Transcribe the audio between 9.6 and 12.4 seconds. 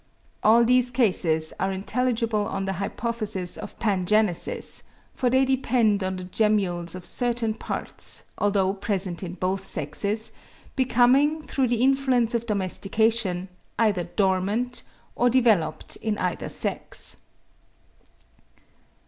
sexes, becoming, through the influence